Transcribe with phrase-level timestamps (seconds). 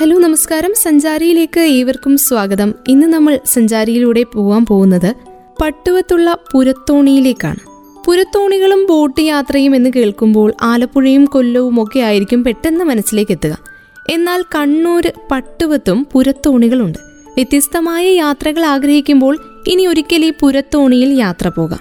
[0.00, 0.72] Hello നമസ്കാരം.
[0.82, 2.74] സഞ്ചാരിയിലേക്ക് ഏവർക്കും സ്വാഗതം.
[2.88, 5.14] ഇന്ന് നമ്മൾ സഞ്ചാരിയിലൂടെ പോകാൻ പോകുന്നത്
[5.62, 7.56] പട്ടുവത്തുള്ള പുരത്തോണിയിലേക്കാണ്.
[8.06, 13.58] പുരത്തോണികളും ബോട്ട് യാത്രയും എന്ന് കേൾക്കുമ്പോൾ ആലപ്പുഴയും കൊല്ലവും ഒക്കെ ആയിരിക്കും പെട്ടെന്ന് മനസ്സിലേക്ക് എത്തുക.
[14.10, 16.98] എന്നാൽ കണ്ണൂർ പട്ടുവത്തും പുരത്തോണികളുണ്ട്.
[17.36, 21.80] വ്യത്യസ്തമായ യാത്രകൾ ആഗ്രഹിക്കുമ്പോൾ ഇനി ഒരിക്കൽ ഈ പുരത്തോണിയിൽ യാത്ര പോകാം.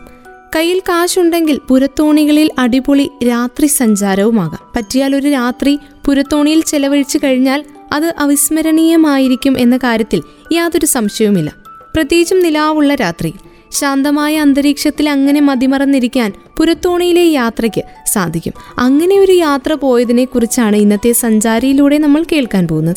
[0.55, 4.71] കയ്യിൽ കാശുണ്ടെങ്കിൽ പുരത്തോണികളിൽ അടിപൊളി രാത്രി സഞ്ചാരവുമാകാം.
[4.75, 10.21] പറ്റിയാൽ ഒരു രാത്രി പുരത്തോണിയിൽ ചെലവഴിച്ചു കഴിഞ്ഞാൽ അത് അവിസ്മരണീയമായിരിക്കും എന്ന കാര്യത്തിൽ
[10.51, 11.55] യാതൊരു സംശയവുമില്ല.
[11.95, 13.33] പ്രത്യേകിച്ചും നിലാവുള്ള രാത്രി.
[13.71, 18.53] ശാന്തമായ അന്തരീക്ഷത്തിൽ അങ്ങനെ മതിമറന്നിരിക്കാൻ പുരത്തോണിയിലെ യാത്രയ്ക്ക് സാധിക്കും.
[18.79, 22.95] അങ്ങനെ ഒരു യാത്ര പോയതിനെ കുറിച്ചാണ് ഇന്നത്തെ സഞ്ചാരിയിലൂടെ നമ്മൾ കേൾക്കാൻ പോകുന്നത്.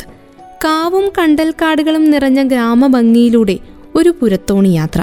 [0.65, 3.59] കാവും കണ്ടൽക്കാടുകളും നിറഞ്ഞ ഗ്രാമഭംഗിയിലൂടെ
[3.95, 5.03] ഒരു പുരത്തോണി യാത്ര.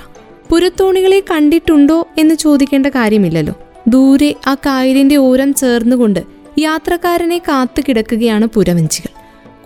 [0.50, 3.54] പുരത്തോണികളെ കണ്ടിട്ടുണ്ടോ എന്ന് ചോദിക്കേണ്ട കാര്യമില്ലല്ലോ.
[3.88, 6.20] ദൂരെ ആ കായലിന്റെ ഓരം ചേർന്നുകൊണ്ട്
[6.60, 9.15] യാത്രക്കാരനെ കാത്തു കിടക്കുകയാണ് പുരവഞ്ചികൾ.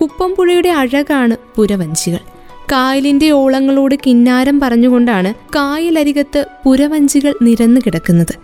[0.01, 2.17] കുപ്പംപുഴയുടെ അഴകാണ് പുരവഞ്ചികൾ.
[2.71, 8.35] കായലിന്റെ ഓളങ്ങളോട് കിന്നാരം പറഞ്ഞുകൊണ്ടാണ് കായലരികത്ത് പുരവഞ്ചികൾ നിരന്നു കിടക്കുന്നത്.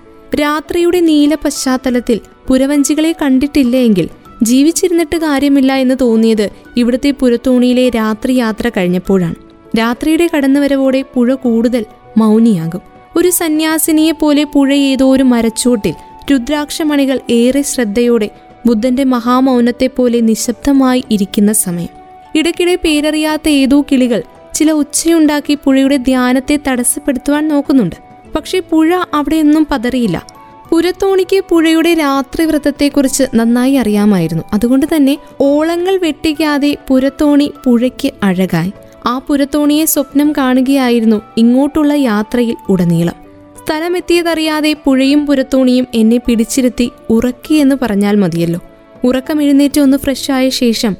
[0.42, 4.10] രാത്രിയുടെ നീല പശ്ചാത്തലത്തിൽ പുരവഞ്ചികളെ കണ്ടിട്ടില്ലെങ്കിൽ
[4.44, 9.36] ജീവിച്ചിരുന്നിട്ട് കാര്യമില്ല എന്ന് തോന്നിയത് ഇവിടുത്തെ പുരത്തോണിയിലെ രാത്രി യാത്ര കഴിഞ്ഞപ്പോഴാണ്.
[9.80, 11.86] രാത്രിയുടെ കടന്നുവരവോടെ പുഴ കൂടുതൽ
[12.18, 12.82] മൗനിയാകും.
[13.18, 15.94] ഒരു സന്യാസിനിയെ പോലെ പുഴ ഏതോ ഒരു മരച്ചോട്ടിൽ
[16.32, 18.30] രുദ്രാക്ഷമണികൾ ഏറെ ശ്രദ്ധയോടെ
[18.66, 21.88] ബുദ്ധന്റെ മഹാമൗനത്തെ പോലെ നിശബ്ദമായി ഇരിക്കുന്ന സമയം.
[22.36, 24.24] ഇടയ്ക്കിടെ പേരറിയാത്ത ഏതോ കിളികൾ
[24.56, 27.96] ചില ഉച്ചയുണ്ടാക്കി പുഴയുടെ ധ്യാനത്തെ തടസ്സപ്പെടുത്തുവാൻ നോക്കുന്നുണ്ട്.
[28.36, 30.26] പക്ഷേ പുഴ അവിടെയൊന്നും പതറിയില്ല.
[30.70, 34.44] പുരത്തോണിക്ക് പുഴയുടെ രാത്രി വ്രതത്തെക്കുറിച്ച് നന്നായി അറിയാമായിരുന്നു.
[34.54, 38.72] അതുകൊണ്ട് തന്നെ ഓളങ്ങൾ വെട്ടിക്കാതെ പുരത്തോണി പുഴയ്ക്ക് അഴകായി.
[39.06, 43.25] ആ പുരത്തോണിയെ സ്വപ്നം കാണുകയായിരുന്നു ഇങ്ങോട്ടുള്ള യാത്രയിൽ ഉടനീളം.
[43.66, 48.60] സ്ഥലമെത്തിയതറിയാതെ പുഴയും പുരത്തോണിയും എന്നെ പിടിച്ചിരുത്തി ഉറക്കി എന്ന് പറഞ്ഞാൽ മതിയല്ലോ.
[49.04, 50.96] ഉറക്കം എഴുന്നേറ്റ് ഒന്ന് ഫ്രഷായ ശേഷം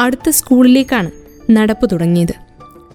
[0.00, 1.10] അടുത്ത സ്കൂളിലേക്കാണ്
[1.50, 2.34] നടപ്പ് തുടങ്ങിയത്.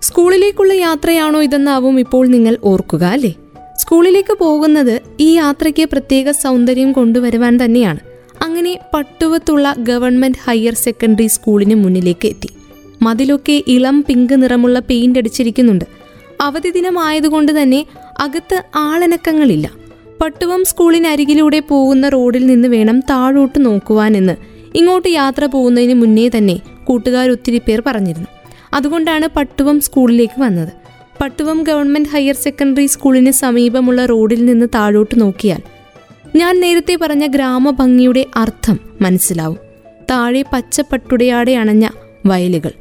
[0.02, 3.34] സ്കൂളിലേക്കുള്ള യാത്രയാണോ ഇതെന്നാവും ഇപ്പോൾ നിങ്ങൾ ഓർക്കുക അല്ലേ?
[3.78, 8.00] സ്കൂളിലേക്ക് പോകുന്നത് ഈ യാത്രയ്ക്ക് പ്രത്യേക സൗന്ദര്യം കൊണ്ടുവരുവാൻ തന്നെയാണ്.
[8.42, 12.50] അങ്ങനെ പട്ടുവത്തുള്ള ഗവൺമെന്റ് ഹയർ സെക്കൻഡറി സ്കൂളിന് മുന്നിലേക്ക് എത്തി.
[13.02, 15.86] മതിലൊക്കെ ഇളം പിങ്ക് നിറമുള്ള പെയിന്റ് അടിച്ചിരിക്കുന്നുണ്ട്.
[16.42, 17.86] അവധി ദിനമായതുകൊണ്ട് തന്നെ
[18.20, 19.72] അകത്ത് ആളനക്കങ്ങളില്ല.
[20.22, 24.36] പട്ടുവം സ്കൂളിനരികിലൂടെ പോകുന്ന റോഡിൽ നിന്ന് വേണം താഴോട്ട് നോക്കുവാനെന്ന്.
[24.76, 28.28] ഇങ്ങോട്ട് യാത്ര പോകുന്നതിന് മുന്നേ തന്നെ കൂട്ടുകാർ ഒത്തിരി പേർ പറഞ്ഞിരുന്നു.
[28.74, 30.74] അതുകൊണ്ടാണ് പട്ടുവം സ്കൂളിലേക്ക് വന്നത്.
[31.22, 35.62] പട്ടുവം ഗവൺമെന്റ് ഹയർ സെക്കൻഡറി സ്കൂളിന് സമീപമുള്ള റോഡിൽ നിന്ന് താഴോട്ട് നോക്കിയാൽ
[36.36, 39.58] ഞാൻ നേരത്തെ പറഞ്ഞ ഗ്രാമഭംഗിയുടെ അർത്ഥം മനസ്സിലാവും.
[40.12, 41.90] താഴെ പച്ചപ്പട്ടുടയാടെ അണഞ്ഞ
[42.26, 42.72] വയലുകൾ.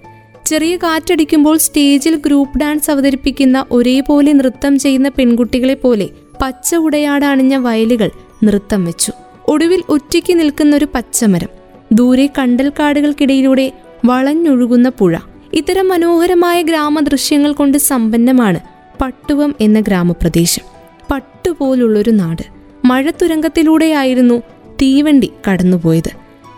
[0.46, 6.08] ചെറിയ കാറ്റടിക്കുമ്പോൾ സ്റ്റേജിൽ ഗ്രൂപ്പ് ഡാൻസ് അവതരിപ്പിക്കുന്ന ഒരേപോലെ നൃത്തം ചെയ്യുന്ന പെൺകുട്ടികളെ പോലെ
[6.42, 8.10] പച്ച ഉടയാടണിഞ്ഞ വയലുകൾ
[8.44, 9.12] നൃത്തം വെച്ചു.
[9.48, 11.48] ഒടുവിൽ ഒറ്റയ്ക്ക് നിൽക്കുന്ന ഒരു പച്ചമരം.
[11.92, 13.72] ദൂരെ കണ്ടൽക്കാടുകൾക്കിടയിലൂടെ
[14.04, 15.16] വളഞ്ഞൊഴുകുന്ന പുഴ.
[15.52, 18.60] ഇത്തരം മനോഹരമായ ഗ്രാമദൃശ്യങ്ങൾ കൊണ്ട് സമ്പന്നമാണ്
[19.00, 20.62] പട്ടുവം എന്ന ഗ്രാമപ്രദേശം.
[21.10, 22.42] പട്ടുപോലുള്ളൊരു നാട്.
[22.84, 24.42] മഴത്തുരങ്കത്തിലൂടെയായിരുന്നു
[24.82, 26.10] തീവണ്ടി കടന്നുപോയത്.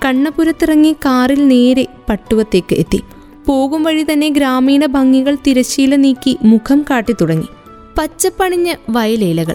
[0.05, 3.03] കണ്ണപുരത്തിറങ്ങി കാറിൽ നേരെ പട്ടുവത്തേക്ക് എത്തി.
[3.47, 7.47] പോകും വഴി തന്നെ ഗ്രാമീണ ഭംഗികൾ തിരശീല നീക്കി മുഖം കാട്ടി തുടങ്ങി.
[7.99, 9.55] പച്ചപ്പണിഞ്ഞ് വയലേലകൾ.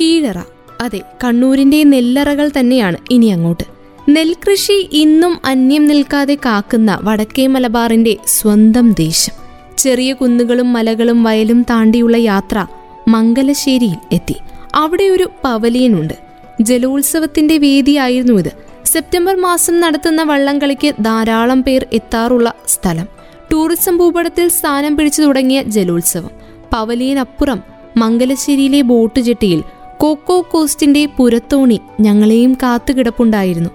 [0.00, 0.38] കീഴറ.
[0.80, 3.64] അതെ കണ്ണൂരിന്റെ നെല്ലറകൾ തന്നെയാണ് ഇനി അങ്ങോട്ട്.
[4.10, 9.32] നെൽകൃഷി ഇന്നും അന്യം നിൽക്കാതെ കാക്കുന്ന വടക്കേ മലബാറിന്റെ സ്വന്തം ദേശം.
[9.78, 12.66] ചെറിയ കുന്നുകളും മലകളും വയലും താണ്ടിയുള്ള യാത്ര
[13.08, 14.34] മംഗലശ്ശേരിയിൽ എത്തി.
[14.74, 16.14] അവിടെ ഒരു പവലിയനുണ്ട്.
[16.60, 18.67] ജലോത്സവത്തിന്റെ വേദിയായിരുന്നു ഇത്.
[18.88, 23.06] സെപ്റ്റംബർ മാസം നടത്തുന്ന വള്ളംകളിക്ക് ധാരാളം പേർ എത്താറുള്ള സ്ഥലം.
[23.52, 26.30] ടൂറിസം ഭൂപടത്തിൽ സ്ഥാനം പിടിച്ചു തുടങ്ങിയ ജലോത്സവം.
[26.72, 27.62] പവലിയനപ്പുറം
[27.96, 29.62] മംഗലശ്ശേരിയിലെ ബോട്ട് ജെട്ടിയിൽ
[29.98, 33.70] കോക്കോ കോസ്റ്റിന്റെ പുരത്തോണി ഞങ്ങളെയും കാത്തുകിടപ്പുണ്ടായിരുന്നു.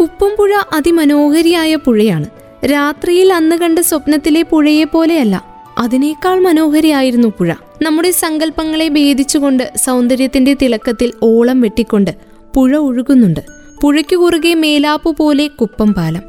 [0.00, 2.26] കുപ്പംപുഴ അതിമനോഹരിയായ പുഴയാണ്.
[2.64, 5.44] രാത്രിയിൽ അന്ന് കണ്ട സ്വപ്നത്തിലെ പുഴയെ പോലെയല്ല
[5.78, 7.52] അതിനേക്കാൾ മനോഹരിയായിരുന്നു പുഴ.
[7.82, 12.10] നമ്മുടെ സങ്കല്പങ്ങളെ ഭേദിച്ചുകൊണ്ട് സൗന്ദര്യത്തിന്റെ തിളക്കത്തിൽ ഓളം വെട്ടിക്കൊണ്ട്
[12.54, 13.40] പുഴ ഒഴുകുന്നുണ്ട്.
[13.82, 16.22] പുഴയ്ക്കു കുറുകെ മേലാപ്പു പോലെ കുപ്പം പാലം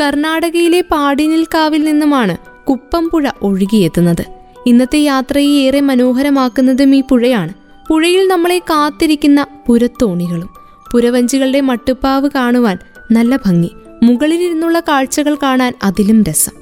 [0.00, 4.24] കർണാടകയിലെ പാടിനിൽക്കാവിൽ നിന്നുമാണ് കുപ്പം പുഴ ഒഴുകിയെത്തുന്നത്.
[4.66, 7.52] ഇന്നത്തെ യാത്രയെ ഏറെ മനോഹരമാക്കുന്നതും ഈ പുഴയാണ്.
[7.88, 10.50] പുഴയിൽ നമ്മളെ കാത്തിരിക്കുന്ന പുരത്തോണികളും.
[10.92, 12.78] പുരവഞ്ചികളുടെ മട്ടുപ്പാവ് കാണുവാൻ
[13.12, 13.70] നല്ല ഭംഗി.
[14.02, 16.52] മുകളിലിരുന്നുള്ള കാഴ്ചകൾ കാണാൻ അതിലും രസം.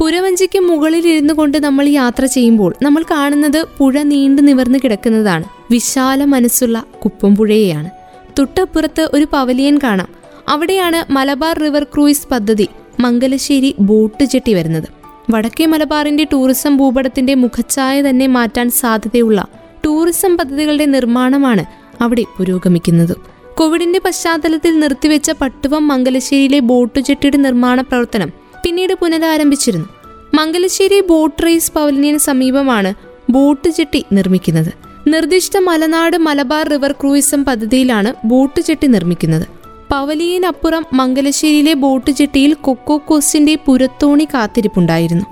[0.00, 5.44] പുരവഞ്ചിക്ക് മുകളിലിരുന്നു കൊണ്ട് നമ്മൾ യാത്ര ചെയ്യുമ്പോൾ നമ്മൾ കാണുന്നത് പുഴ നീണ്ടു നിവർന്നു കിടക്കുന്നതാണ്.
[5.70, 8.01] വിശാല മനസ്സുള്ള കുപ്പംപുഴയെയാണ്.
[8.38, 10.08] തൊട്ടപ്പുറത്ത് ഒരു പവലിയൻ കാണാം.
[10.48, 12.68] അവിടെയാണ് മലബാർ റിവർ ക്രൂയിസ് പദ്ധതി
[13.00, 14.88] മംഗലശ്ശേരി ബോട്ട് ചെട്ടി വരുന്നത്.
[15.30, 19.46] വടക്കേ മലബാറിന്റെ ടൂറിസം ഭൂപടത്തിന്റെ മുഖച്ഛായ തന്നെ മാറ്റാൻ സാധ്യതയുള്ള
[19.84, 21.64] ടൂറിസം പദ്ധതികളുടെ നിർമ്മാണമാണ്
[22.00, 23.16] അവിടെ പുരോഗമിക്കുന്നത്.
[23.54, 28.32] കോവിഡിന്റെ പശ്ചാത്തലത്തിൽ നിർത്തിവെച്ച പട്ടുവം മംഗലശ്ശേരിയിലെ ബോട്ട് ജെട്ടിയുടെ നിർമ്മാണ പ്രവർത്തനം
[28.64, 29.88] പിന്നീട് പുനരാരംഭിച്ചിരുന്നു.
[30.34, 32.94] മംഗലശ്ശേരി ബോട്ട് റേസ് പവലിനിയന് സമീപമാണ്
[33.30, 34.91] ബോട്ട് ജെട്ടി നിർമ്മിക്കുന്നത്.
[35.08, 39.46] നിർദ്ദിഷ്ട മലനാട് മലബാർ റിവർ ക്രൂയിസം പദ്ധതിയിലാണ് ബോട്ട് ജെട്ടി നിർമ്മിക്കുന്നത്.
[39.90, 42.56] പവലിയനപ്പുറം മംഗലശ്ശേരിയിലെ ബോട്ട് ജെട്ടിയിൽ
[42.96, 45.24] കോസ്റ്റിന്റെ പുരത്തോണി കാത്തിരിപ്പുണ്ടായിരുന്നു.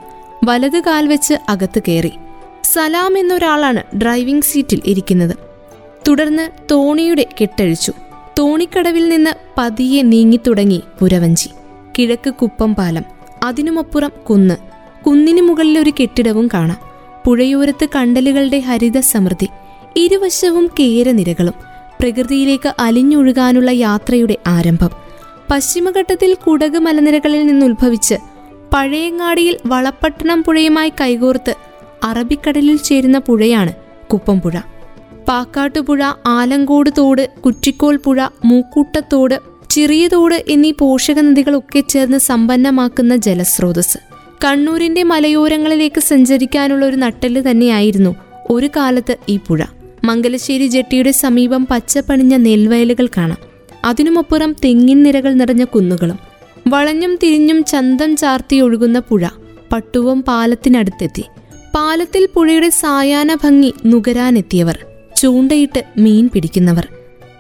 [0.45, 2.13] വലത് കാൽ വെച്ച് അകത്ത് കയറി.
[2.65, 5.37] സലാം എന്നൊരാളാണ് ഡ്രൈവിംഗ് സീറ്റിൽ ഇരിക്കുന്നത്.
[6.09, 7.93] തുടർന്ന് തോണിയുടെ കെട്ടഴിച്ചു.
[8.39, 11.51] തോണിക്കടവിൽ നിന്ന് പതിയെ നീങ്ങിത്തുടങ്ങി പുരവഞ്ചി.
[11.99, 13.03] കിഴക്ക് കുപ്പം പാലം.
[13.43, 14.55] അതിനുമപ്പുറം കുന്ന്.
[15.07, 16.91] കുന്നിനു മുകളിൽ ഒരു കെട്ടിടവും കാണാം.
[17.27, 19.49] പുഴയോരത്ത് കണ്ടലുകളുടെ ഹരിത സമൃദ്ധി
[19.97, 21.55] ഇരുവശവും കേരനിരകളും.
[22.01, 24.91] പ്രകൃതിയിലേക്ക് അലിഞ്ഞൊഴുകാനുള്ള യാത്രയുടെ ആരംഭം.
[25.51, 28.15] പശ്ചിമഘട്ടത്തിൽ കുടക് മലനിരകളിൽ നിന്നുദ്ഭവിച്ച്
[28.75, 31.55] പഴയങ്ങാടിയിൽ വളപ്പട്ടണം പുഴയുമായി കൈകോർത്ത്
[32.05, 33.73] അറബിക്കടലിൽ ചേരുന്ന പുഴയാണ്
[34.07, 34.61] കുപ്പംപുഴ.
[35.29, 39.41] പാക്കാട്ടുപുഴ ആലങ്കോട് തോട് കുറ്റിക്കോൽ പുഴ മൂക്കൂട്ടത്തോട്
[39.71, 43.99] ചെറിയ തോട് എന്നീ പോഷക നദികളൊക്കെ ചേർന്ന് സമ്പന്നമാക്കുന്ന ജലസ്രോതസ്
[44.45, 48.17] കണ്ണൂരിന്റെ മലയോരങ്ങളിലേക്ക് സഞ്ചരിക്കാനുള്ള ഒരു നട്ടൽ തന്നെയായിരുന്നു
[48.51, 49.65] ഒരു കാലത്ത് ഈ പുഴ.
[50.05, 53.39] മംഗലശ്ശേരി ജെട്ടിയുടെ സമീപം പച്ചപ്പണിഞ്ഞ നെൽവയലുകൾ കാണാം.
[53.85, 56.19] അതിനുമപ്പുറം തെങ്ങിൻ നിരകൾ നിറഞ്ഞ കുന്നുകളും
[56.69, 59.29] വളഞ്ഞും തിരിഞ്ഞും ചന്തം ചാർത്തി ഒഴുകുന്ന പുഴ
[59.73, 61.25] പട്ടുവം പാലത്തിനടുത്തെത്തി.
[61.75, 64.79] പാലത്തിൽ പുഴയുടെ സായാഹ്ന ഭംഗി നുകരാനെത്തിയവർ
[65.17, 66.89] ചൂണ്ടയിട്ട് മീൻ പിടിക്കുന്നവർ.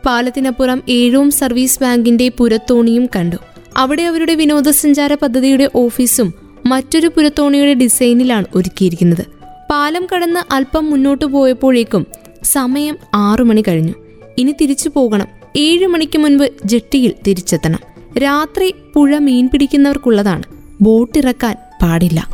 [0.07, 3.37] പാലത്തിനപ്പുറം ഏഴോം സർവീസ് ബാങ്കിന്റെ പുരത്തോണിയും കണ്ടു.
[3.77, 6.35] അവിടെ അവരുടെ വിനോദസഞ്ചാര പദ്ധതിയുടെ ഓഫീസും
[6.67, 9.25] മറ്റൊരു പുരത്തോണിയുടെ ഡിസൈനിലാണ് ഒരുക്കിയിരിക്കുന്നത്.
[9.71, 12.07] പാലം കടന്ന് അല്പം മുന്നോട്ട് പോയപ്പോഴേക്കും
[12.53, 13.93] സമയം ആറു മണി കഴിഞ്ഞു.
[14.39, 15.27] ഇനി തിരിച്ചു പോകണം.
[15.57, 17.79] ഏഴു മണിക്ക് മുൻപ് ജെട്ടിയിൽ തിരിച്ചെത്തണം.
[18.19, 20.43] രാത്രി പുഴ മീൻ പിടിക്കുന്നവർക്കുള്ളതാണ്.
[20.81, 22.29] ബോട്ടിറക്കാൻ പാടില്ല.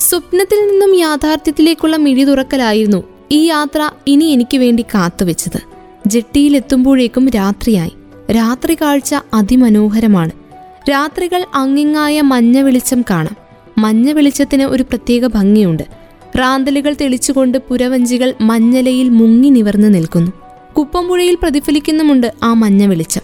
[0.00, 3.02] സ്വപ്നത്തിൽ നിന്നും യാഥാർത്ഥ്യത്തിലേക്കുള്ള മിഴി തുറക്കലായിരുന്നു
[3.32, 5.60] ഈ യാത്ര ഇനി എനിക്ക് വേണ്ടി കാത്തുവെച്ചത്
[6.06, 7.92] ജെട്ടിയിലെത്തുമ്പോഴേക്കും രാത്രിയായി.
[8.32, 10.30] രാത്രി കാഴ്ച അതിമനോഹരമാണ്.
[10.90, 13.36] രാത്രികൾ അങ്ങിങ്ങായ മഞ്ഞ വെളിച്ചം കാണാം.
[13.78, 15.99] മഞ്ഞ വെളിച്ചത്തിന് ഒരു പ്രത്യേക ഭംഗിയുണ്ട്.
[16.36, 20.32] റാന്തലുകൾ തെളിച്ചുകൊണ്ട് പുരവഞ്ചികൾ മഞ്ഞലയിൽ മുങ്ങി നിവർന്നു നിൽക്കുന്നു.
[20.78, 23.20] കുപ്പംപുഴയിൽ പ്രതിഫലിക്കുന്നുമുണ്ട് ആ മഞ്ഞ വെളിച്ചം.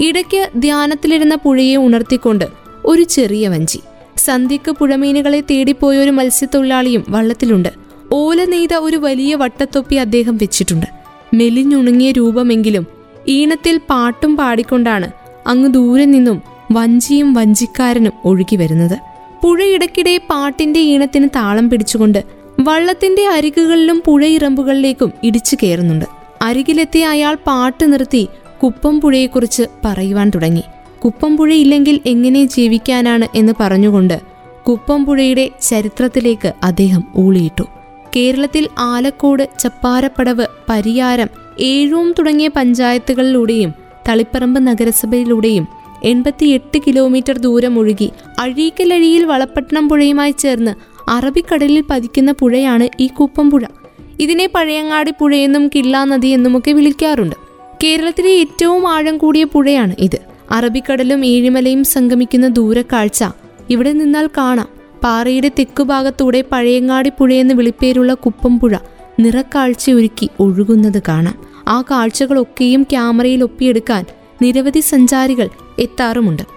[0.00, 2.44] ഇടയ്ക്ക് ധ്യാനത്തിലിരുന്ന പുഴയെ ഉണർത്തിക്കൊണ്ട്
[2.84, 3.80] ഒരു ചെറിയ വഞ്ചി.
[4.16, 7.68] സന്ധ്യക്ക് പുഴമീനുകളെ തേടിപ്പോയ ഒരു മത്സ്യത്തൊഴിലാളിയും വള്ളത്തിലുണ്ട്.
[8.12, 10.86] ഓല നെയ്ത ഒരു വലിയ വട്ടത്തൊപ്പി അദ്ദേഹം വെച്ചിട്ടുണ്ട്.
[11.34, 12.86] മെലിഞ്ഞുണങ്ങിയ രൂപമെങ്കിലും
[13.28, 15.10] ഈണത്തിൽ പാട്ടും പാടിക്കൊണ്ടാണ്
[15.46, 16.42] അങ്ങ് ദൂരെ നിന്നും
[16.72, 18.98] വഞ്ചിയും വഞ്ചിക്കാരനും ഒഴുകി വരുന്നത്.
[19.42, 22.24] പുഴയിടയ്ക്കിടെ പാട്ടിന്റെ ഈണത്തിന് താളം പിടിച്ചുകൊണ്ട്
[22.60, 26.04] വള്ളത്തിന്റെ അരികുകളിലും പുഴയിറമ്പുകളിലേക്കും ഇടിച്ചു കയറുന്നുണ്ട്.
[26.42, 28.28] അരികിലെത്തിയ അയാൾ പാട്ട് നിർത്തി
[28.62, 30.62] കുപ്പം പുഴയെക്കുറിച്ച് പറയുവാൻ തുടങ്ങി.
[31.04, 34.20] കുപ്പം പുഴയില്ലെങ്കിൽ എങ്ങനെ ജീവിക്കാനാണ് എന്ന് പറഞ്ഞുകൊണ്ട്
[34.68, 37.64] കുപ്പം പുഴയുടെ ചരിത്രത്തിലേക്ക് അദ്ദേഹം ഊളിയിട്ടു.
[38.16, 41.28] കേരളത്തിൽ ആലക്കോട് ചപ്പാരപ്പടവ് പരിയാരം
[41.60, 43.74] ഏഴോം തുടങ്ങിയ പഞ്ചായത്തുകളിലൂടെയും
[44.08, 45.68] തളിപ്പറമ്പ് നഗരസഭയിലൂടെയും
[46.04, 53.60] എൺപത്തിയെട്ട് കിലോമീറ്റർ ദൂരം ഒഴുകി അഴീക്കലഴിയിൽ വളപ്പട്ടണം പുഴയുമായി ചേർന്ന് അറബിക്കടലിൽ പതിക്കുന്ന പുഴയാണ് ഈ കുപ്പംപുഴ.
[54.20, 57.36] ഇതിനെ പഴയങ്ങാടി പുഴയെന്നും കില്ലാ നദി എന്നുമൊക്കെ വിളിക്കാറുണ്ട്.
[57.84, 60.18] കേരളത്തിലെ ഏറ്റവും ആഴം കൂടിയ പുഴയാണ് ഇത്.
[60.50, 63.24] അറബിക്കടലും ഏഴിമലയും സംഗമിക്കുന്ന ദൂരക്കാഴ്ച
[63.70, 64.68] ഇവിടെ നിന്നാൽ കാണാം.
[65.04, 68.76] പാറയുടെ തെക്കുഭാഗത്തൂടെ പഴയങ്ങാടി പുഴയെന്ന് വിളിപ്പേരുള്ള കുപ്പംപുഴ
[69.20, 71.34] നിറക്കാഴ്ചയൊരുക്കി ഒഴുകുന്നത് കാണാം.
[71.68, 74.04] ആ കാഴ്ചകളൊക്കെയും ക്യാമറയിൽ ഒപ്പിയെടുക്കാൻ
[74.42, 75.48] നിരവധി സഞ്ചാരികൾ
[75.78, 76.53] എത്താറുമുണ്ട്.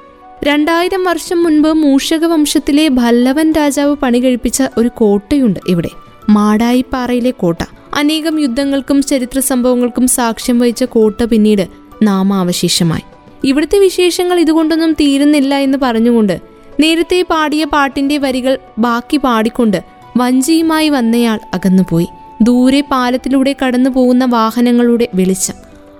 [0.47, 5.89] രണ്ടായിരം വർഷം മുൻപ് മൂഷക വംശത്തിലെ ഭല്ലവൻ രാജാവ് പണി കഴിപ്പിച്ച ഒരു കോട്ടയുണ്ട് ഇവിടെ.
[6.30, 7.57] മാടായിപ്പാറയിലെ കോട്ട.
[7.95, 11.68] അനേകം യുദ്ധങ്ങൾക്കും ചരിത്ര സംഭവങ്ങൾക്കും സാക്ഷ്യം വഹിച്ച കോട്ട പിന്നീട്
[12.04, 13.01] നാമാവശേഷമായി.
[13.44, 16.42] ഇവിടുത്തെ വിശേഷങ്ങൾ ഇതുകൊണ്ടൊന്നും തീരുന്നില്ല എന്ന് പറഞ്ഞുകൊണ്ട്
[16.80, 19.83] നേരത്തെ പാടിയ പാട്ടിന്റെ വരികൾ ബാക്കി പാടിക്കൊണ്ട്
[20.18, 22.07] വഞ്ചിയുമായി വന്നയാൾ അകന്നുപോയി.
[22.42, 25.54] ദൂരെ പാലത്തിലൂടെ കടന്നു പോകുന്ന വാഹനങ്ങളുടെ വെളിച്ചം.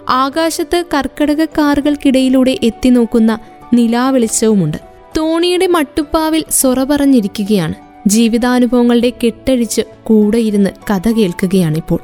[0.10, 3.40] ആകാശത്ത് കർക്കടക കാറുകൾക്കിടയിലൂടെ എത്തി നോക്കുന്ന
[3.74, 4.78] നിലാവെളിച്ചവുമുണ്ട്.
[5.18, 7.74] തോണിയുടെ മട്ടുപ്പാവിൽ സൊറ പറഞ്ഞിരിക്കുകയാണ്.
[8.08, 12.00] ജീവിതാനുഭവങ്ങളുടെ കെട്ടഴിച്ച് കൂടെ ഇരുന്ന് കഥ കേൾക്കുകയാണിപ്പോൾ.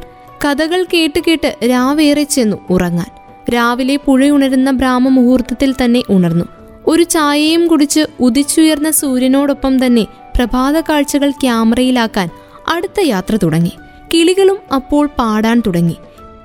[0.45, 3.05] കഥകൾ കേട്ട് കേട്ട് രാവേറെ ചെന്നു ഉറങ്ങാൻ.
[3.53, 6.45] രാവിലെ പുഴയുണരുന്ന ബ്രാഹ്മ മുഹൂർത്തത്തിൽ തന്നെ ഉണർന്നു.
[6.87, 12.29] ഒരു ചായയും കുടിച്ച് ഉദിച്ചുയർന്ന സൂര്യനോടൊപ്പം തന്നെ പ്രഭാത കാഴ്ചകൾ ക്യാമറയിലാക്കാൻ
[12.67, 13.71] അടുത്ത യാത്ര തുടങ്ങി.
[14.13, 15.95] കിളികളും അപ്പോൾ പാടാൻ തുടങ്ങി.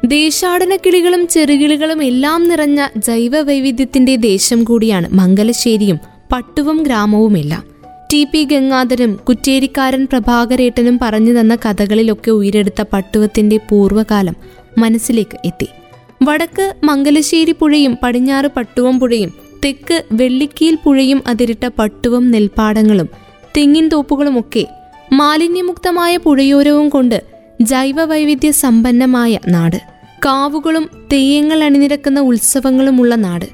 [0.05, 5.99] ദേശാടന കിളികളും ചെറുകിളികളും എല്ലാം നിറഞ്ഞ ജൈവ വൈവിധ്യത്തിന്റെ ദേശം കൂടിയാണ് മംഗലശ്ശേരിയും.
[6.33, 7.62] പട്ടുവം ഗ്രാമവുമെല്ലാം.
[8.12, 14.37] ടി പി ഗംഗാധരും കുറ്റേരിക്കാരൻ പ്രഭാകരേട്ടനും പറഞ്ഞു തന്ന കഥകളിലൊക്കെ ഉയരെടുത്ത പട്ടുവത്തിന്റെ പൂർവകാലം
[14.78, 15.67] മനസ്സിലേക്ക് എത്തി.
[16.23, 19.33] വടക്ക് മംഗലശ്ശേരി പുഴയും പടിഞ്ഞാറ് പട്ടുവം പുഴയും
[19.64, 23.09] തെക്ക് വെള്ളിക്കീൽ പുഴയും അതിരിട്ട പട്ടുവം നെൽപ്പാടങ്ങളും
[23.57, 24.67] തെങ്ങിൻ തോപ്പുകളുമൊക്കെ
[25.12, 29.77] മാലിന്യമുക്തമായ പുഴയോരവും കൊണ്ട് ജൈവ വൈവിധ്യ സമ്പന്നമായ നാട്.
[30.27, 33.45] കാവുകളും തെയ്യങ്ങൾ അണിനിരക്കുന്ന ഉത്സവങ്ങളുമുള്ള നാട്.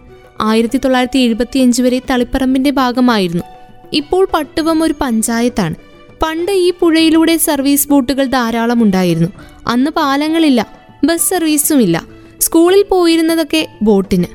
[0.41, 3.45] ആയിരത്തി തൊള്ളായിരത്തി എഴുപത്തിയഞ്ച് വരെ തളിപ്പറമ്പിന്റെ ഭാഗമായിരുന്നു.
[3.93, 5.75] ഇപ്പോൾ പട്ടുവം ഒരു പഞ്ചായത്താണ്.
[6.23, 9.29] പണ്ട് ഈ പുഴയിലൂടെ സർവീസ് ബോട്ടുകൾ ധാരാളം ഉണ്ടായിരുന്നു.
[9.67, 10.67] അന്ന് പാലങ്ങളില്ല
[11.05, 12.03] ബസ് സർവീസും ഇല്ല
[12.41, 14.27] സ്കൂളിൽ പോയിരുന്നതൊക്കെ ബോട്ടിന്.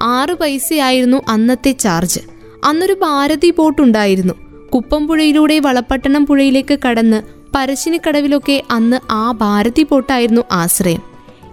[0.00, 2.20] ആറ് പൈസയായിരുന്നു അന്നത്തെ ചാർജ്.
[2.64, 4.34] അന്നൊരു ഭാരതി ബോട്ട് ഉണ്ടായിരുന്നു
[4.74, 11.02] കുപ്പം പുഴയിലൂടെ വളപ്പട്ടണം പുഴയിലേക്ക് കടന്ന് പരശിനിക്കടവിലൊക്കെ അന്ന് ആ ഭാരതി പോട്ടായിരുന്നു ആശ്രയം.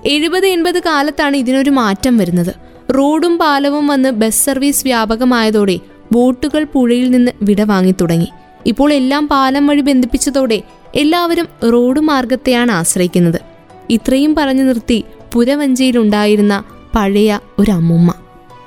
[0.06, 2.56] എഴുപത് എൺപത് കാലത്താണ് ഇതിനൊരു മാറ്റം വരുന്നത്.
[2.98, 5.80] റോഡും പാലവും വന്ന് ബസ് സർവീസ് വ്യാപകമായതോടെ
[6.12, 8.28] ബോട്ടുകൾ പുഴയിൽ നിന്ന് വിട വാങ്ങി തുടങ്ങി.
[8.66, 10.62] ഇപ്പോൾ എല്ലാം പാലം വഴി ബന്ധിപ്പിച്ചതോടെ
[10.96, 13.42] എല്ലാവരും റോഡ് മാർഗത്തെയാണ് ആശ്രയിക്കുന്നത്.
[13.90, 16.64] ഇത്രയും പറഞ്ഞു നിർത്തി പുരവഞ്ചിയിലുണ്ടായിരുന്ന
[16.96, 18.14] പഴയ ഒരമ്മുമ്മ.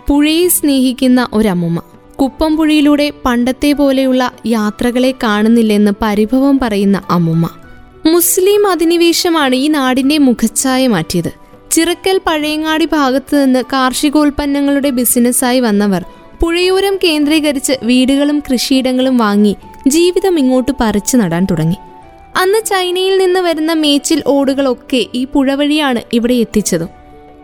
[0.09, 1.83] പുഴയെ സ്നേഹിക്കുന്ന ഒരമ്മുമ്മ.
[2.21, 7.49] കുപ്പം പുഴയിലൂടെ പണ്ടത്തെ പോലെയുള്ള യാത്രകളെ കാണുന്നില്ലെന്ന് പരിഭവം പറയുന്ന അമ്മുമ്മ.
[8.07, 11.33] മുസ്ലിം അധിനിവേശമാണ് ഈ നാടിന്റെ മുഖച്ഛായ മാറ്റിയത്.
[11.71, 16.05] ചിറക്കൽ പഴയങ്ങാടി ഭാഗത്തു നിന്ന് കാർഷികോൽപ്പന്നങ്ങളുടെ ബിസിനസ്സായി വന്നവർ
[16.41, 19.57] പുഴയോരം കേന്ദ്രീകരിച്ച് വീടുകളും കൃഷിയിടങ്ങളും വാങ്ങി
[19.89, 21.77] ജീവിതം ഇങ്ങോട്ട് പറിച്ചു നടാൻ തുടങ്ങി.
[22.37, 26.89] അന്ന് ചൈനയിൽ നിന്ന് വരുന്ന മേച്ചിൽ ഓടുകളൊക്കെ ഈ പുഴ വഴിയാണ് ഇവിടെ എത്തിച്ചതും.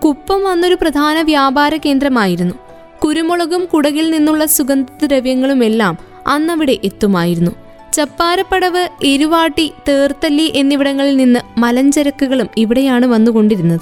[0.05, 2.64] കുപ്പം വന്നൊരു പ്രധാന വ്യാപാര കേന്ദ്രമായിരുന്നു.
[3.05, 7.51] കുരുമുളകും കുടകിൽ നിന്നുള്ള സുഗന്ധദ്രവ്യങ്ങളുമെല്ലാം അന്നവിടെ എത്തുമായിരുന്നു.
[7.93, 13.81] ചപ്പാരപ്പടവ് എരുവാട്ടി തേർത്തല്ലി എന്നിവിടങ്ങളിൽ നിന്ന് മലഞ്ചരക്കുകളും ഇവിടെയാണ് വന്നുകൊണ്ടിരുന്നത്.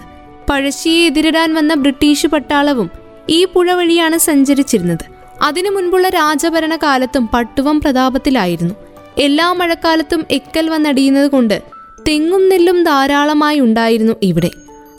[0.51, 2.91] പഴശ്ശിയെ എതിരിടാൻ വന്ന ബ്രിട്ടീഷ് പട്ടാളവും
[3.31, 5.05] ഈ പുഴ വഴിയാണ് സഞ്ചരിച്ചിരുന്നത്.
[5.43, 8.75] അതിനു മുൻപുള്ള രാജഭരണ കാലത്തും പട്ടുവം പ്രതാപത്തിലായിരുന്നു.
[9.19, 11.63] എല്ലാ മഴക്കാലത്തും എക്കൽ വന്നടിയുന്നത് കൊണ്ട്
[12.09, 14.51] തെങ്ങും നെല്ലും ധാരാളമായി ഉണ്ടായിരുന്നു ഇവിടെ.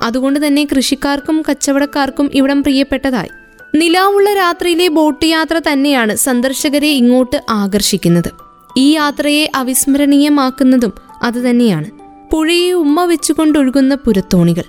[0.01, 3.29] അതുകൊണ്ട് തന്നെ കൃഷിക്കാർക്കും കച്ചവടക്കാർക്കും ഇവിടം പ്രിയപ്പെട്ടതായി.
[3.75, 8.31] നിലാവുള്ള രാത്രിയിലെ ബോട്ട് യാത്ര തന്നെയാണ് സന്ദർശകരെ ഇങ്ങോട്ട് ആകർഷിക്കുന്നത്.
[8.77, 11.85] ഈ യാത്രയെ അവിസ്മരണീയമാക്കുന്നതും അതുതന്നെയാണ്.
[12.31, 14.63] പുഴയെ ഉമ്മ വെച്ചുകൊണ്ടൊഴുകുന്ന പുരത്തോണികൾ.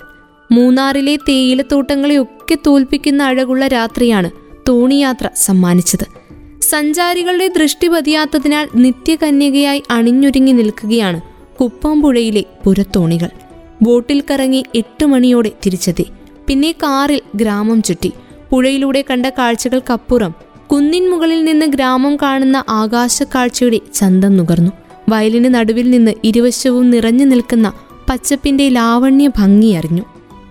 [0.53, 4.31] മൂന്നാറിലെ തേയിലത്തോട്ടങ്ങളെയൊക്കെ തോൽപ്പിക്കുന്ന അഴകുള്ള രാത്രിയാണ്
[4.69, 6.07] തോണിയാത്ര സമ്മാനിച്ചത്.
[6.63, 11.21] സഞ്ചാരികളുടെ ദൃഷ്ടി പതിയാത്തതിനാൽ നിത്യകന്യകയായി അണിഞ്ഞൊരുങ്ങി നിൽക്കുകയാണ്
[11.61, 13.29] കുപ്പംപുഴയിലെ പുരത്തോണികൾ.
[13.83, 16.07] ബോട്ടിൽ കറങ്ങി എട്ട് മണിയോടെ തിരിച്ചെത്തി.
[16.47, 18.13] പിന്നെ കാറിൽ ഗ്രാമം ചുറ്റി.
[18.55, 20.35] പുഴയിലൂടെ കണ്ട കാഴ്ചകൾക്കപ്പുറം
[20.73, 24.73] കുന്നിൻ മുകളിൽ നിന്ന് ഗ്രാമം കാണുന്ന ആകാശക്കാഴ്ചയുടെ ചന്തം നുകർന്നു.
[25.09, 27.73] വയലിന് നടുവിൽ നിന്ന് ഇരുവശവും നിറഞ്ഞു നിൽക്കുന്ന
[28.11, 30.03] പച്ചപ്പിന്റെ ലാവണ്യ ഭംഗി അറിഞ്ഞു.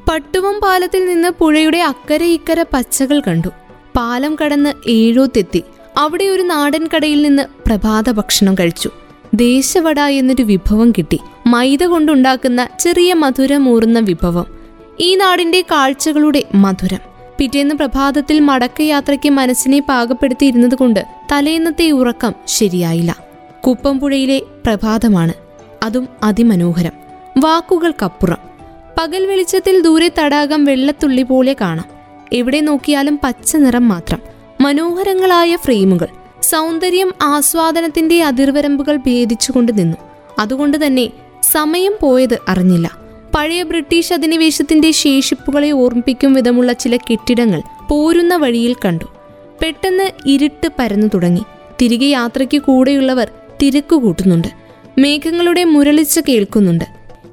[0.10, 3.48] പട്ടുവം പാലത്തിൽ നിന്ന് പുഴയുടെ അക്കരെ ഇക്കര പച്ചകൾ കണ്ടു.
[3.96, 5.64] പാലം കടന്ന് ഏഴോത്തെത്തി
[5.98, 8.90] അവിടെ ഒരു നാടൻ കടയിൽ നിന്ന് പ്രഭാത ഭക്ഷണം കഴിച്ചു.
[9.34, 11.20] ദേശവട എന്നൊരു വിഭവം കിട്ടി.
[11.48, 14.46] മൈദ കൊണ്ടുണ്ടാക്കുന്ന ചെറിയ മധുരമൂറുന്ന വിഭവം.
[15.00, 17.13] ഈ നാടിന്റെ കാഴ്ചകളുടെ മധുരം.
[17.44, 23.16] പിറ്റേന്ന് പ്രഭാതത്തിൽ മടക്കയാത്രയ്ക്ക് മനസ്സിനെ പാകപ്പെടുത്തിയിരുന്നത് കൊണ്ട് തലേന്നത്തെ ഉറക്കം ശരിയായില്ല.
[23.68, 25.34] കുപ്പംപുഴയിലെ പ്രഭാതമാണ്.
[25.84, 26.92] അതും അതിമനോഹരം.
[27.38, 28.38] വാക്കുകൾക്കപ്പുറം.
[28.98, 31.86] പകൽ വെളിച്ചത്തിൽ ദൂരെ തടാകം വെള്ളത്തുള്ളി പോലെ കാണാം.
[32.34, 34.20] എവിടെ നോക്കിയാലും പച്ച നിറം മാത്രം.
[34.62, 36.08] മനോഹരങ്ങളായ ഫ്രെയിമുകൾ.
[36.42, 39.98] സൗന്ദര്യം ആസ്വാദനത്തിന്റെ അതിർവരമ്പുകൾ ഭേദിച്ചുകൊണ്ട് നിന്നു.
[40.40, 41.10] അതുകൊണ്ട് തന്നെ
[41.52, 43.03] സമയം പോയത് അറിഞ്ഞില്ല.
[43.36, 49.06] പഴയ ബ്രിട്ടീഷ് അധിനിവേശത്തിന്റെ ശേഷിപ്പുകളെ ഓർമ്മിപ്പിക്കും വിധമുള്ള ചില കെട്ടിടങ്ങൾ പോരുന്ന വഴിയിൽ കണ്ടു.
[49.62, 51.44] പെട്ടെന്ന് ഇരുട്ട് പരന്നു തുടങ്ങി.
[51.82, 54.48] തിരികെ യാത്രയ്ക്ക് കൂടെയുള്ളവർ തിരക്ക് കൂട്ടുന്നുണ്ട്
[54.98, 56.86] മേഘങ്ങളുടെ മുരളിച്ച കേൾക്കുന്നുണ്ട്.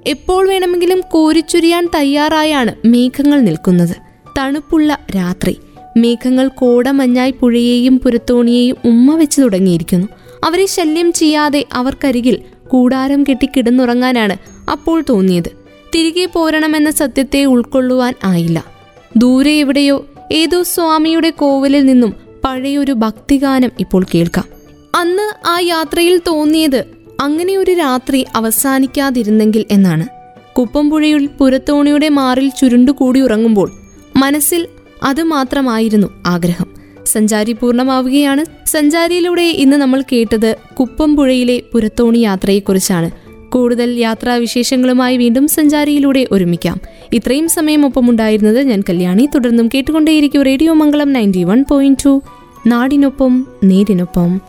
[0.07, 3.97] എപ്പോൾ വേണമെങ്കിലും കോരിച്ചൊരിയാൻ തയ്യാറായാണ് മേഘങ്ങൾ നിൽക്കുന്നത്.
[4.38, 5.59] തണുപ്പുള്ള രാത്രി.
[5.97, 10.07] മേഘങ്ങൾ കോടമഞ്ഞായി പുഴയെയും പുരത്തോണിയെയും ഉമ്മ വെച്ച് തുടങ്ങിയിരിക്കുന്നു.
[10.45, 12.38] അവരെ ശല്യം ചെയ്യാതെ അവർക്കരികിൽ
[12.69, 14.37] കൂടാരം കെട്ടി കിടന്നുറങ്ങാനാണ്
[14.71, 15.59] അപ്പോൾ തോന്നിയത്.
[15.94, 18.64] തിരികെ പോരണമെന്ന സത്യത്തെ ഉൾക്കൊള്ളുവാൻ ആയില്ല.
[19.16, 24.44] ദൂരെ എവിടെയോ ഏതോ സ്വാമിയുടെ കോവിലിൽ നിന്നും പഴയൊരു ഭക്തിഗാനം ഇപ്പോൾ കേൾക്കാം.
[24.94, 26.85] അന്ന് ആ യാത്രയിൽ തോന്നിയത്
[27.20, 30.06] അങ്ങനെ ഒരു രാത്രി അവസാനിക്കാതിരുന്നെങ്കിൽ എന്നാണ്.
[30.54, 33.73] കുപ്പംപുഴയിൽ പുരത്തോണിയുടെ മാറിൽ ചുരുണ്ടുകൂടി ഉറങ്ങുമ്പോൾ
[34.16, 34.66] മനസ്സിൽ
[35.02, 36.66] അതുമാത്രമായിരുന്നു ആഗ്രഹം.
[37.06, 38.66] സഞ്ചാരി പൂർണമാവുകയാണ്.
[38.66, 43.29] സഞ്ചാരിയിലൂടെ ഇന്ന് നമ്മൾ കേട്ടത് കുപ്പംപുഴയിലെ പുരത്തോണി യാത്രയെക്കുറിച്ചാണ്.
[43.54, 46.80] കൂടുതൽ യാത്രാവിശേഷങ്ങളുമായി വീണ്ടും സഞ്ചാരിയിലൂടെ ഒരുമിക്കാം.
[47.12, 49.28] ഇത്രയും സമയം ഒപ്പമുണ്ടായിരുന്നത് ഞാൻ കല്യാണി.
[49.35, 52.23] തുടർന്നും കേട്ടുകൊണ്ടേയിരിക്കും radio Mangalam ninety one point two.
[52.66, 54.40] നാടിനൊപ്പം നേരിനൊപ്പം.